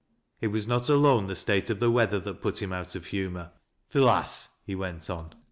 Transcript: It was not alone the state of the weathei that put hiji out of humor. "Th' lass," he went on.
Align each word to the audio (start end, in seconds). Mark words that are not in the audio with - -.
It 0.39 0.47
was 0.47 0.65
not 0.65 0.89
alone 0.89 1.27
the 1.27 1.35
state 1.35 1.69
of 1.69 1.79
the 1.79 1.91
weathei 1.91 2.23
that 2.23 2.41
put 2.41 2.55
hiji 2.55 2.73
out 2.73 2.95
of 2.95 3.05
humor. 3.05 3.51
"Th' 3.91 3.97
lass," 3.97 4.49
he 4.65 4.73
went 4.73 5.11
on. 5.11 5.33